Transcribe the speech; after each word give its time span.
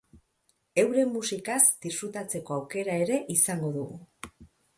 Euren 0.83 1.11
musikaz 1.17 1.59
disfrutatzeko 1.83 2.57
aukera 2.57 2.97
ere 3.05 3.21
izan 3.37 3.63
dugu. 3.79 3.87